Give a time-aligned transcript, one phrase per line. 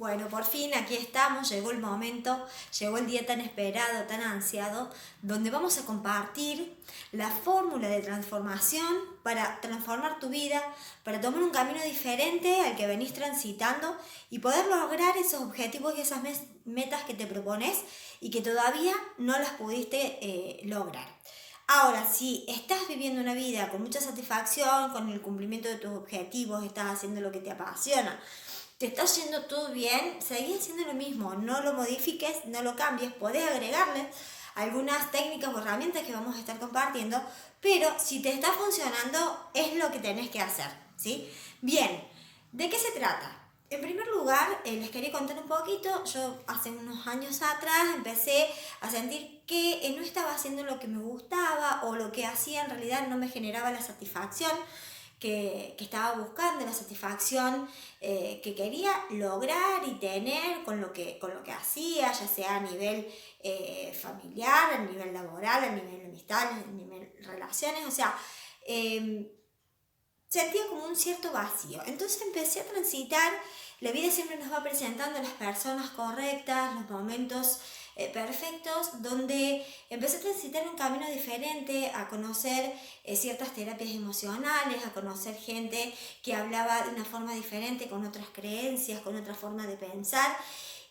[0.00, 2.46] Bueno, por fin aquí estamos, llegó el momento,
[2.78, 4.88] llegó el día tan esperado, tan ansiado,
[5.20, 6.74] donde vamos a compartir
[7.12, 8.86] la fórmula de transformación
[9.22, 10.62] para transformar tu vida,
[11.04, 13.94] para tomar un camino diferente al que venís transitando
[14.30, 16.22] y poder lograr esos objetivos y esas
[16.64, 17.80] metas que te propones
[18.22, 21.06] y que todavía no las pudiste eh, lograr.
[21.66, 26.64] Ahora, si estás viviendo una vida con mucha satisfacción, con el cumplimiento de tus objetivos,
[26.64, 28.18] estás haciendo lo que te apasiona,
[28.80, 33.12] te está yendo todo bien, seguí haciendo lo mismo, no lo modifiques, no lo cambies,
[33.12, 34.08] podés agregarle
[34.54, 37.22] algunas técnicas o herramientas que vamos a estar compartiendo,
[37.60, 41.30] pero si te está funcionando es lo que tenés que hacer, ¿sí?
[41.60, 42.02] Bien,
[42.52, 43.36] ¿de qué se trata?
[43.68, 48.48] En primer lugar, eh, les quería contar un poquito, yo hace unos años atrás empecé
[48.80, 52.64] a sentir que eh, no estaba haciendo lo que me gustaba o lo que hacía
[52.64, 54.52] en realidad no me generaba la satisfacción
[55.20, 57.68] que, estaba buscando, la satisfacción
[58.00, 62.56] eh, que quería lograr y tener con lo que, con lo que hacía, ya sea
[62.56, 63.06] a nivel
[63.42, 68.16] eh, familiar, a nivel laboral, a nivel amistad, a nivel relaciones, o sea,
[68.66, 69.28] em,
[70.28, 71.82] sentía como un cierto vacío.
[71.86, 73.32] Entonces empecé a transitar,
[73.80, 77.60] la vida siempre nos va presentando las personas correctas, los momentos
[77.96, 82.72] eh, perfectos, donde empecé a transitar un camino diferente, a conocer
[83.04, 88.26] eh, ciertas terapias emocionales, a conocer gente que hablaba de una forma diferente, con otras
[88.32, 90.36] creencias, con otra forma de pensar.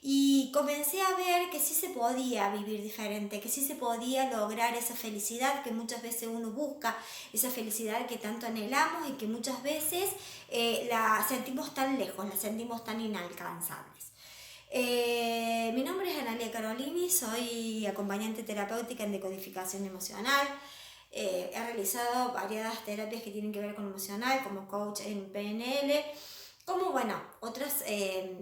[0.01, 4.73] Y comencé a ver que sí se podía vivir diferente, que sí se podía lograr
[4.75, 6.97] esa felicidad que muchas veces uno busca,
[7.33, 10.09] esa felicidad que tanto anhelamos y que muchas veces
[10.49, 14.08] eh, la sentimos tan lejos, la sentimos tan inalcanzables.
[14.71, 20.47] Eh, mi nombre es Analia Carolini, soy acompañante terapéutica en decodificación emocional.
[21.11, 26.05] Eh, he realizado variadas terapias que tienen que ver con emocional, como coach en PNL,
[26.65, 28.37] como bueno, otras eh,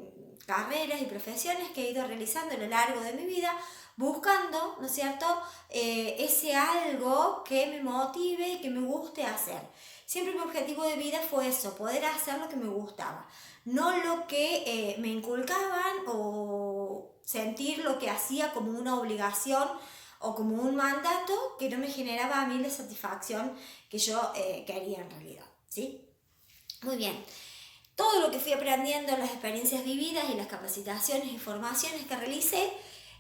[0.46, 3.58] carreras y profesiones que he ido realizando a lo largo de mi vida,
[3.96, 5.26] buscando, ¿no es cierto?,
[5.70, 9.62] ese algo que me motive y que me guste hacer.
[10.08, 13.28] Siempre mi objetivo de vida fue eso, poder hacer lo que me gustaba
[13.68, 19.68] no lo que eh, me inculcaban o sentir lo que hacía como una obligación
[20.20, 23.54] o como un mandato que no me generaba a mí la satisfacción
[23.90, 25.46] que yo eh, quería en realidad.
[25.68, 26.02] ¿sí?
[26.84, 27.26] Muy bien.
[27.98, 32.72] Todo lo que fui aprendiendo, las experiencias vividas y las capacitaciones y formaciones que realicé,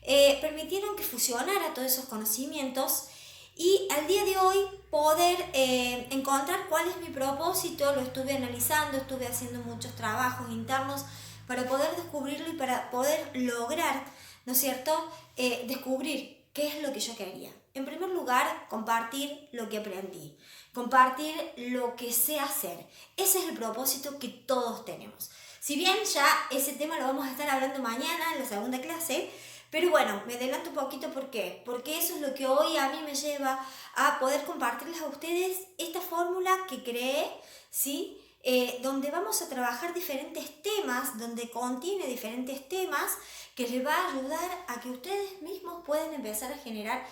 [0.03, 3.09] eh, permitieron que fusionara todos esos conocimientos
[3.57, 4.57] y al día de hoy
[4.89, 11.05] poder eh, encontrar cuál es mi propósito, lo estuve analizando, estuve haciendo muchos trabajos internos
[11.47, 14.05] para poder descubrirlo y para poder lograr,
[14.45, 14.93] ¿no es cierto?,
[15.35, 17.51] eh, descubrir qué es lo que yo quería.
[17.73, 20.35] En primer lugar, compartir lo que aprendí,
[20.73, 22.87] compartir lo que sé hacer.
[23.15, 25.29] Ese es el propósito que todos tenemos.
[25.59, 29.29] Si bien ya ese tema lo vamos a estar hablando mañana en la segunda clase,
[29.69, 31.61] pero bueno, me adelanto un poquito, ¿por qué?
[31.65, 33.59] Porque eso es lo que hoy a mí me lleva
[33.95, 37.29] a poder compartirles a ustedes esta fórmula que creé,
[37.69, 38.21] ¿sí?
[38.43, 43.17] Eh, donde vamos a trabajar diferentes temas, donde contiene diferentes temas
[43.55, 47.05] que les va a ayudar a que ustedes mismos puedan empezar a generar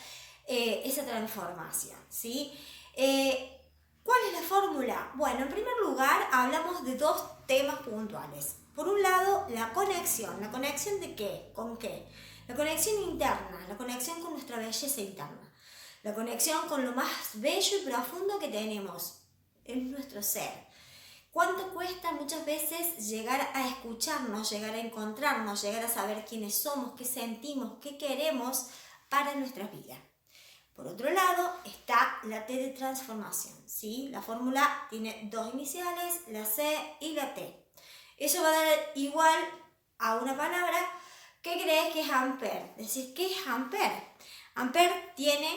[0.47, 2.53] eh, esa transformación, ¿sí?
[2.95, 3.51] Eh,
[4.03, 5.11] ¿Cuál es la fórmula?
[5.15, 8.57] Bueno, en primer lugar hablamos de dos temas puntuales.
[8.75, 10.39] Por un lado, la conexión.
[10.39, 11.51] ¿La conexión de qué?
[11.55, 12.05] ¿Con qué?
[12.47, 15.51] La conexión interna, la conexión con nuestra belleza interna,
[16.03, 19.21] la conexión con lo más bello y profundo que tenemos
[19.63, 20.67] en nuestro ser.
[21.31, 26.93] ¿Cuánto cuesta muchas veces llegar a escucharnos, llegar a encontrarnos, llegar a saber quiénes somos,
[26.95, 28.67] qué sentimos, qué queremos
[29.09, 29.97] para nuestra vida?
[30.75, 33.55] Por otro lado está la T de transformación.
[33.67, 34.09] ¿sí?
[34.11, 36.63] La fórmula tiene dos iniciales, la C
[36.99, 37.65] y la T.
[38.17, 39.39] Eso va a dar igual
[39.97, 40.77] a una palabra
[41.45, 42.73] ¿Qué crees que es Ampere?
[42.75, 44.15] Decís, ¿qué es Ampere?
[44.55, 45.47] Ampere tiene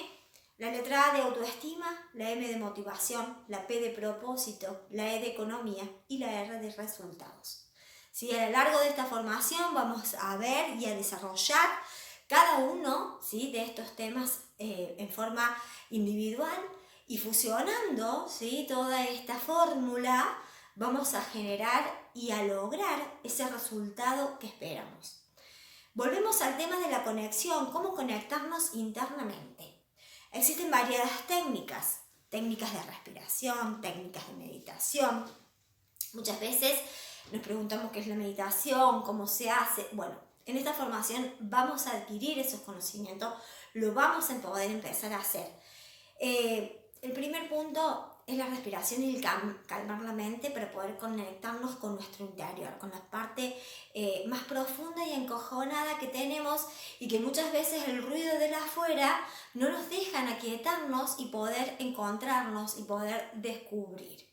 [0.58, 5.18] la letra A de autoestima, la M de motivación, la P de propósito, la E
[5.18, 7.70] de economía y la R de resultados.
[8.12, 11.70] Si a lo largo de esta formación vamos a ver y a desarrollar
[12.28, 13.50] cada uno ¿sí?
[13.50, 15.56] de estos temas eh, en forma
[15.88, 16.60] individual
[17.06, 18.66] y fusionando ¿sí?
[18.68, 20.36] toda esta fórmula,
[20.74, 25.17] vamos a generar y a lograr ese resultado que esperamos.
[25.98, 29.82] Volvemos al tema de la conexión, cómo conectarnos internamente.
[30.30, 35.24] Existen variadas técnicas, técnicas de respiración, técnicas de meditación.
[36.12, 36.78] Muchas veces
[37.32, 39.88] nos preguntamos qué es la meditación, cómo se hace.
[39.90, 40.14] Bueno,
[40.46, 43.34] en esta formación vamos a adquirir esos conocimientos,
[43.74, 45.52] lo vamos a poder empezar a hacer.
[46.20, 51.76] Eh, el primer punto es la respiración y el calmar la mente para poder conectarnos
[51.76, 53.56] con nuestro interior, con la parte
[53.94, 56.66] eh, más profunda y encojonada que tenemos
[57.00, 59.18] y que muchas veces el ruido de la afuera
[59.54, 64.28] no nos dejan aquietarnos y poder encontrarnos y poder descubrir.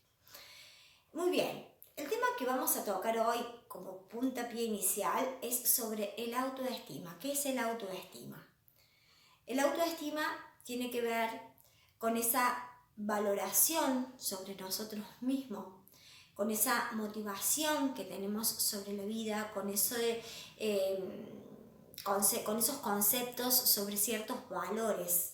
[1.14, 1.66] Muy bien,
[1.96, 7.18] el tema que vamos a tocar hoy como puntapié inicial es sobre el autoestima.
[7.18, 8.46] ¿Qué es el autoestima?
[9.46, 10.22] El autoestima
[10.64, 11.30] tiene que ver
[11.96, 15.66] con esa valoración sobre nosotros mismos,
[16.34, 20.22] con esa motivación que tenemos sobre la vida, con, eso de,
[20.58, 21.00] em,
[22.44, 25.32] con esos conceptos sobre ciertos valores.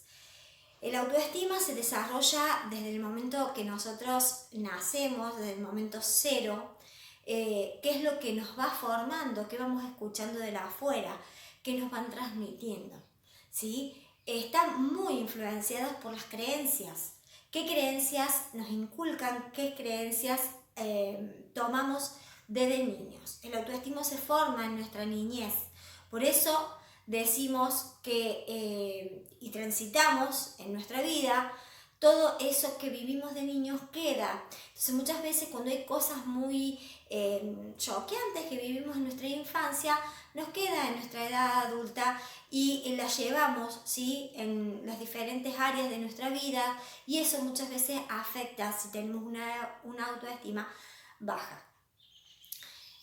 [0.80, 6.76] El autoestima se desarrolla desde el momento que nosotros nacemos, desde el momento cero,
[7.24, 11.16] eh, qué es lo que nos va formando, qué vamos escuchando de la afuera,
[11.62, 12.96] qué nos van transmitiendo.
[13.50, 14.04] ¿sí?
[14.26, 17.12] Están muy influenciados por las creencias
[17.52, 20.40] qué creencias nos inculcan, qué creencias
[20.74, 22.14] eh, tomamos
[22.48, 23.38] desde niños.
[23.42, 25.54] El autoestima se forma en nuestra niñez.
[26.10, 26.74] Por eso
[27.06, 31.52] decimos que eh, y transitamos en nuestra vida
[32.02, 34.42] todo eso que vivimos de niños queda.
[34.70, 39.96] Entonces muchas veces cuando hay cosas muy eh, choqueantes que vivimos en nuestra infancia,
[40.34, 42.20] nos queda en nuestra edad adulta
[42.50, 44.32] y las llevamos ¿sí?
[44.34, 46.76] en las diferentes áreas de nuestra vida
[47.06, 50.68] y eso muchas veces afecta si tenemos una, una autoestima
[51.20, 51.64] baja.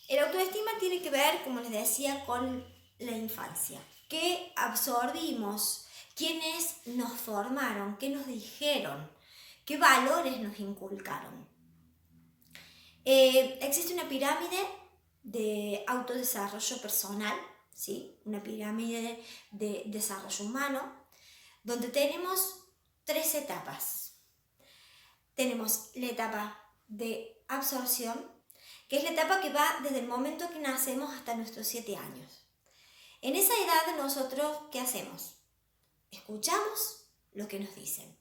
[0.08, 2.66] El autoestima tiene que ver, como les decía, con
[2.98, 3.80] la infancia.
[4.10, 5.86] ¿Qué absorbimos?
[6.20, 9.10] Quiénes nos formaron, qué nos dijeron,
[9.64, 11.48] qué valores nos inculcaron.
[13.06, 14.58] Eh, existe una pirámide
[15.22, 17.34] de autodesarrollo personal,
[17.74, 18.20] ¿sí?
[18.26, 20.82] una pirámide de desarrollo humano,
[21.62, 22.66] donde tenemos
[23.04, 24.18] tres etapas.
[25.34, 28.30] Tenemos la etapa de absorción,
[28.90, 32.44] que es la etapa que va desde el momento que nacemos hasta nuestros siete años.
[33.22, 35.39] En esa edad nosotros, ¿qué hacemos?
[36.10, 38.16] Escuchamos lo que nos dicen.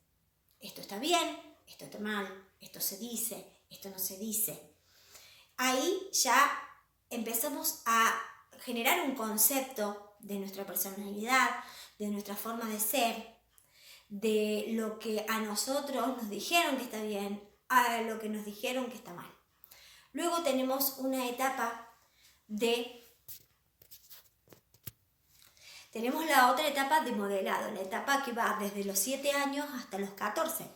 [0.60, 4.76] Esto está bien, esto está mal, esto se dice, esto no se dice.
[5.58, 6.52] Ahí ya
[7.10, 8.22] empezamos a
[8.60, 11.64] generar un concepto de nuestra personalidad,
[11.98, 13.38] de nuestra forma de ser,
[14.10, 18.88] de lo que a nosotros nos dijeron que está bien, a lo que nos dijeron
[18.88, 19.32] que está mal.
[20.12, 21.94] Luego tenemos una etapa
[22.48, 22.99] de
[25.92, 29.98] tenemos la otra etapa de modelado, la etapa que va desde los 7 años hasta
[29.98, 30.70] los 14.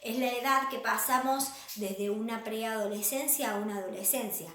[0.00, 4.54] Es la edad que pasamos desde una preadolescencia a una adolescencia.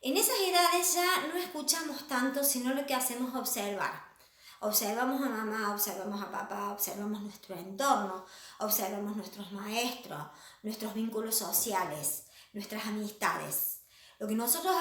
[0.00, 4.14] En esas edades ya no escuchamos tanto, sino lo que hacemos es observar.
[4.60, 8.24] Observamos a mamá, observamos a papá, observamos nuestro entorno,
[8.60, 10.26] observamos nuestros maestros,
[10.62, 12.24] nuestros vínculos sociales,
[12.54, 13.83] nuestras amistades.
[14.24, 14.74] Lo que nosotros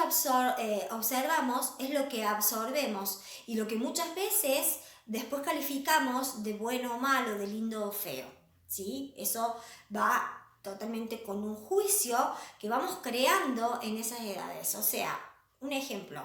[0.57, 6.95] eh, observamos es lo que absorbemos y lo que muchas veces después calificamos de bueno
[6.95, 8.25] o malo, de lindo o feo.
[8.69, 9.13] ¿sí?
[9.17, 9.57] Eso
[9.93, 12.17] va totalmente con un juicio
[12.57, 14.75] que vamos creando en esas edades.
[14.75, 15.19] O sea,
[15.59, 16.21] un ejemplo.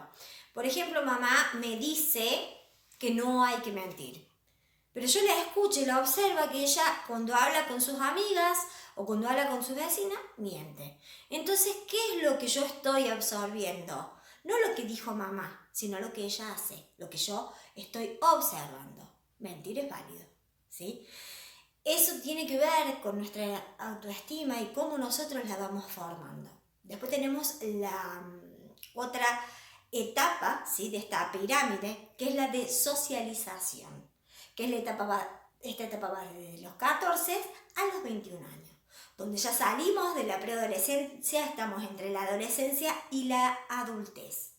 [0.55, 2.57] Por ejemplo, mamá me dice
[3.01, 4.29] que no hay que mentir.
[4.93, 8.59] Pero yo la escucho y la observa que ella cuando habla con sus amigas
[8.99, 10.99] o cuando habla con su vecina, miente.
[11.31, 14.13] Entonces, ¿qué es lo que yo estoy absorbiendo?
[14.43, 19.09] No lo que dijo mamá, sino lo que ella hace, lo que yo estoy observando.
[19.39, 20.25] Mentir es válido,
[20.69, 21.07] ¿sí?
[21.85, 26.51] Eso tiene que ver con nuestra autoestima y cómo nosotros la vamos formando.
[26.83, 29.27] Después tenemos la mm, otra
[29.93, 30.91] etapa ¿sí?
[30.91, 34.11] de esta pirámide, que es la de socialización,
[34.57, 37.41] que es la etapa, esta etapa va desde los 14
[37.77, 38.78] a los 21 años
[39.19, 44.53] donde ya salimos de la preadolescencia, estamos entre la adolescencia y la adultez.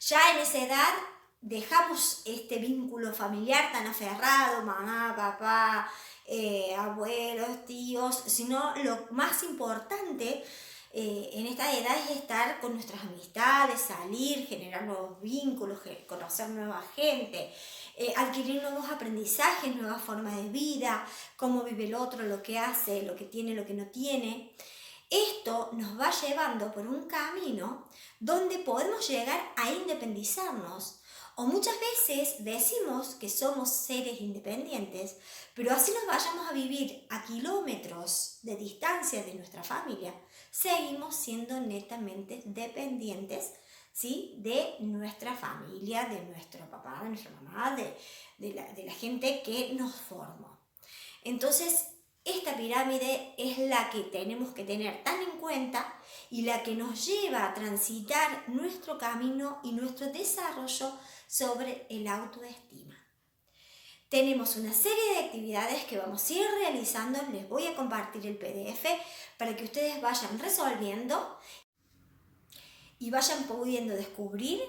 [0.00, 0.94] Ya en esa edad
[1.40, 5.90] dejamos este vínculo familiar tan aferrado, mamá, papá,
[6.26, 10.44] eh, abuelos, tíos, sino lo más importante
[10.94, 16.84] eh, en esta edad es estar con nuestras amistades, salir, generar nuevos vínculos, conocer nueva
[16.94, 17.50] gente,
[17.96, 21.06] eh, adquirir nuevos aprendizajes, nuevas formas de vida,
[21.36, 24.52] cómo vive el otro, lo que hace, lo que tiene, lo que no tiene.
[25.08, 27.88] Esto nos va llevando por un camino
[28.20, 30.98] donde podemos llegar a independizarnos.
[31.36, 35.16] O muchas veces decimos que somos seres independientes,
[35.54, 40.12] pero así nos vayamos a vivir a kilómetros de distancia de nuestra familia,
[40.52, 43.54] seguimos siendo netamente dependientes
[43.90, 44.34] ¿sí?
[44.36, 48.54] de nuestra familia, de nuestro papá, de nuestra mamá, de,
[48.84, 50.60] la, gente que nos formó.
[51.24, 51.88] Entonces,
[52.22, 55.98] esta pirámide es la que tenemos que tener tan en cuenta
[56.30, 60.92] y la que nos lleva a transitar nuestro camino y nuestro desarrollo
[61.26, 63.02] sobre el autoestima.
[64.10, 68.36] Tenemos una serie de actividades que vamos a ir realizando, les voy a compartir el
[68.36, 68.84] PDF
[69.38, 71.38] para que ustedes vayan resolviendo
[72.98, 74.62] y vayan pudiendo descubrir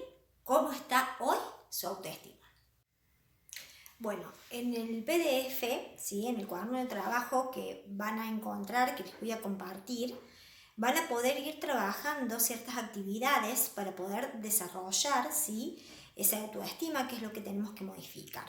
[0.43, 1.37] cómo está hoy
[1.69, 2.33] su autoestima.
[3.99, 5.63] Bueno, en el PDF,
[5.97, 6.27] ¿sí?
[6.27, 10.19] en el cuaderno de trabajo que van a encontrar, que les voy a compartir,
[10.75, 15.81] van a poder ir trabajando ciertas actividades para poder desarrollar ¿sí?
[16.15, 18.45] esa autoestima, que es lo que tenemos que modificar.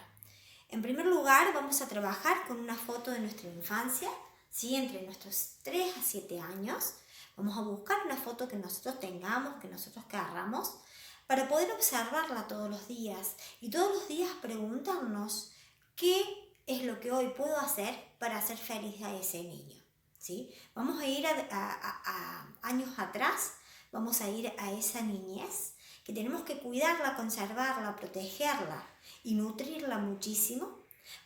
[0.71, 4.11] En primer lugar, vamos a trabajar con una foto de nuestra infancia,
[4.55, 4.77] ¿sí?
[4.77, 6.95] entre nuestros 3 a 7 años.
[7.37, 10.77] Vamos a buscar una foto que nosotros tengamos, que nosotros querramos,
[11.27, 15.53] para poder observarla todos los días y todos los días preguntarnos
[15.97, 16.23] qué
[16.67, 19.83] es lo que hoy puedo hacer para hacer feliz a ese niño.
[20.19, 20.55] ¿sí?
[20.75, 23.55] Vamos a ir a, años atrás,
[23.91, 25.73] vamos a ir a esa niñez
[26.05, 28.87] que tenemos que cuidarla, conservarla, protegerla
[29.25, 30.79] y nutrirla muchísimo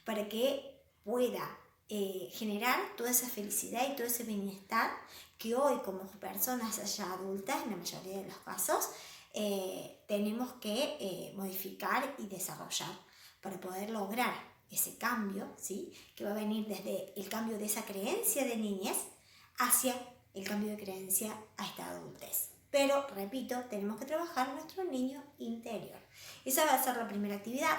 [0.04, 1.58] para que pueda
[1.88, 4.90] eh, generar toda esa felicidad y todo ese bienestar
[5.38, 8.90] que hoy como personas ya adultas, en la mayoría de los casos,
[9.32, 12.90] eh, tenemos que eh, modificar y desarrollar
[13.40, 14.34] para poder lograr
[14.70, 15.92] ese cambio, ¿sí?
[16.14, 18.96] que va a venir desde el cambio de esa creencia de niñez
[19.58, 19.94] hacia
[20.34, 22.57] el cambio de creencia a esta adultez.
[22.70, 25.98] Pero, repito, tenemos que trabajar nuestro niño interior.
[26.44, 27.76] Esa va a ser la primera actividad.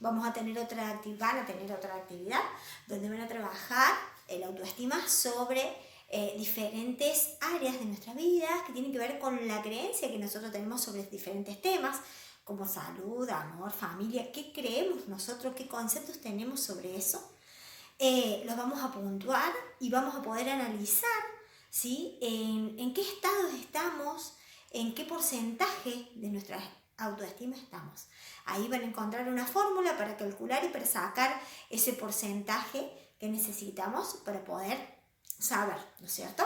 [0.00, 2.40] Vamos a tener otra actividad, a tener otra actividad
[2.86, 3.94] donde van a trabajar
[4.28, 5.76] el autoestima sobre
[6.10, 10.52] eh, diferentes áreas de nuestra vida que tienen que ver con la creencia que nosotros
[10.52, 12.00] tenemos sobre diferentes temas,
[12.44, 17.30] como salud, amor, familia, qué creemos nosotros, qué conceptos tenemos sobre eso.
[17.98, 21.10] Eh, los vamos a puntuar y vamos a poder analizar
[21.70, 22.18] ¿sí?
[22.20, 24.34] en, qué estados estamos,
[24.70, 26.60] en qué porcentaje de nuestra
[26.98, 28.06] autoestima estamos.
[28.44, 34.20] Ahí van a encontrar una fórmula para calcular y para sacar ese porcentaje que necesitamos
[34.24, 34.98] para poder
[35.38, 36.44] saber, ¿no es cierto?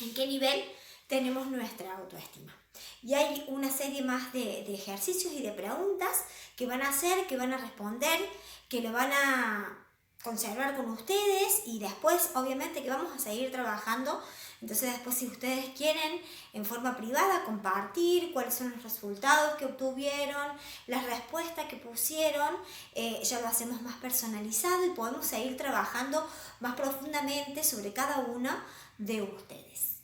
[0.00, 0.64] En qué nivel
[1.08, 2.54] tenemos nuestra autoestima.
[3.02, 6.24] Y hay una serie más de, ejercicios y de preguntas
[6.56, 8.20] que van a hacer, que van a responder,
[8.68, 9.87] que lo van a
[10.22, 14.22] conservar con ustedes y después obviamente que vamos a seguir trabajando.
[14.60, 16.20] Entonces después si ustedes quieren
[16.52, 20.48] en forma privada compartir cuáles son los resultados que obtuvieron,
[20.88, 22.56] las respuestas que pusieron,
[22.94, 28.50] eh, ya lo hacemos más personalizado y podemos seguir trabajando más profundamente sobre cada uno
[28.98, 29.98] de ustedes.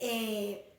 [0.00, 0.71] Eh,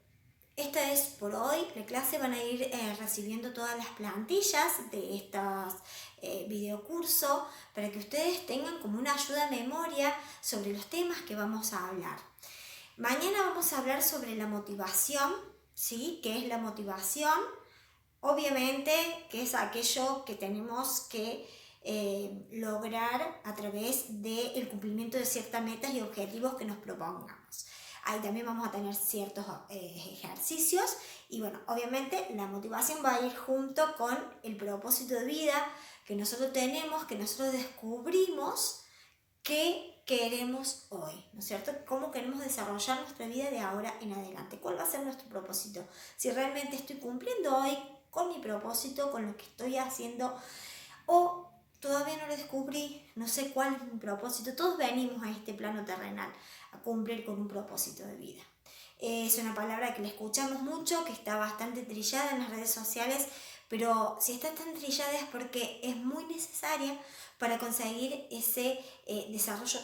[0.55, 5.15] esta es por hoy, la clase van a ir eh, recibiendo todas las plantillas de
[5.15, 5.74] estos
[6.22, 7.43] eh, videocursos
[7.74, 11.88] para que ustedes tengan como una ayuda de memoria sobre los temas que vamos a
[11.88, 12.19] hablar.
[12.98, 15.33] Mañana vamos a hablar sobre la motivación,
[15.74, 16.19] ¿sí?
[16.22, 17.39] ¿Qué es la motivación?
[18.22, 18.93] Obviamente
[19.31, 21.50] que es aquello que tenemos que
[21.83, 27.65] eh, lograr a través del cumplimiento de ciertas metas y objetivos que nos propongamos.
[28.05, 30.98] Ahí también vamos a tener ciertos eh, ejercicios
[31.29, 35.53] y bueno, obviamente la motivación va a ir junto con el propósito de vida
[36.05, 38.83] que nosotros tenemos, que nosotros descubrimos
[39.41, 41.72] qué queremos hoy, ¿no es cierto?
[41.86, 44.60] ¿Cómo queremos desarrollar nuestra vida de ahora en adelante?
[44.60, 45.86] ¿Cuál va a ser nuestro propósito?
[46.17, 47.77] Si realmente estoy cumpliendo hoy
[48.10, 50.38] con mi propósito, con lo que estoy haciendo
[51.05, 54.55] o todavía no lo descubrí, no sé cuál es mi propósito.
[54.55, 56.31] Todos venimos a este plano terrenal
[56.74, 58.44] a cumplir con un propósito de vida.
[59.00, 63.27] Es una palabra que le escuchamos mucho, que está bastante trillada en las redes sociales,
[63.68, 66.98] pero si está tan trillada es porque es muy necesaria
[67.38, 69.80] para conseguir ese eh, desarrollo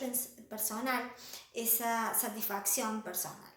[0.47, 1.11] personal,
[1.53, 3.53] esa satisfacción personal.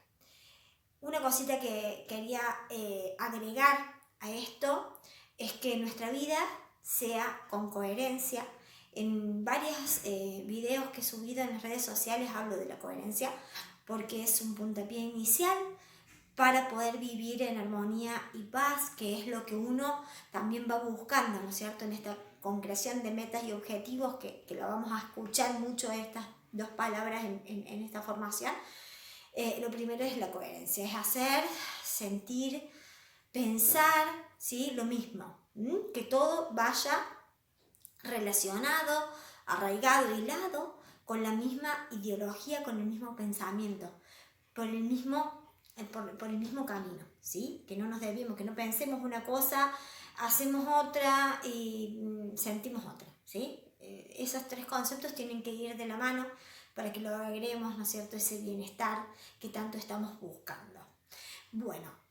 [1.01, 4.99] Una cosita que quería eh, agregar a esto
[5.37, 6.39] es que nuestra vida
[6.83, 8.47] sea con coherencia.
[8.95, 13.31] En varios eh, videos que he subido en las redes sociales hablo de la coherencia
[13.87, 15.57] porque es un puntapié inicial
[16.35, 21.41] para poder vivir en armonía y paz, que es lo que uno también va buscando,
[21.41, 24.99] ¿no es cierto?, en esta concreción de metas y objetivos, que, que lo vamos a
[24.99, 28.53] escuchar mucho estas dos palabras en, en, esta formación.
[29.35, 31.45] Eh, lo primero es la coherencia, es hacer,
[31.85, 32.71] sentir,
[33.31, 34.07] pensar,
[34.39, 34.73] ¿sí?
[34.75, 35.39] Lo mismo,
[35.95, 36.99] que todo vaya
[38.03, 39.09] relacionado,
[39.47, 43.91] arraigado, hilado con la misma ideología, con el mismo pensamiento,
[44.55, 47.65] por el mismo, eh, por, el mismo camino, ¿sí?
[47.67, 49.73] Que no nos debemos, que no pensemos una cosa,
[50.19, 53.61] hacemos otra y mm, sentimos otra, ¿sí?
[53.81, 56.27] Eh, esos tres conceptos tienen que ir de la mano
[56.75, 59.07] para que logremos, ¿no es cierto?, ese bienestar
[59.41, 60.81] que tanto estamos buscando.
[61.51, 62.02] Bueno,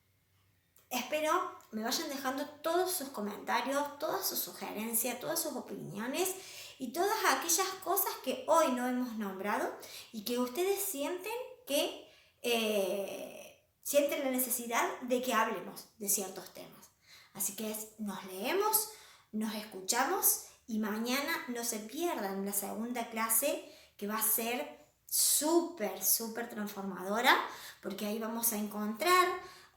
[0.91, 6.35] espero me vayan dejando todos sus comentarios, todas sus sugerencias, todas sus opiniones
[6.77, 9.73] y todas aquellas cosas que hoy no hemos nombrado
[10.11, 11.31] y que ustedes sienten
[11.65, 12.07] que
[12.41, 16.89] eh, sienten la necesidad de que hablemos de ciertos temas.
[17.33, 18.89] Así que nos leemos,
[19.31, 23.63] nos escuchamos y mañana no se pierdan la segunda clase
[23.95, 27.37] que va a ser súper, súper transformadora
[27.81, 29.27] porque ahí vamos a encontrar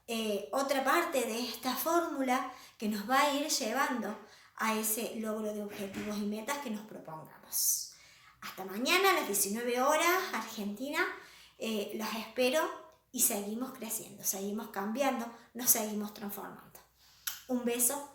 [0.07, 4.15] eh, otra parte de esta fórmula que nos va a ir llevando
[4.57, 7.93] a ese logro de objetivos y metas que nos propongamos.
[8.41, 10.99] Hasta mañana a las 19 horas, Argentina.
[11.57, 12.61] Eh, los espero
[13.11, 16.79] y seguimos creciendo, seguimos cambiando, nos seguimos transformando.
[17.47, 18.11] Un beso